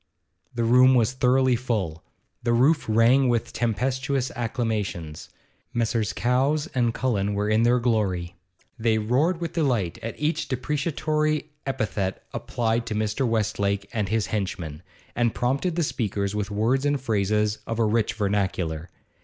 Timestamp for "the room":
0.55-0.95